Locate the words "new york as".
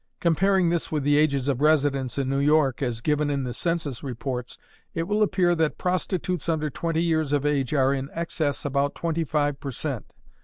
2.27-3.01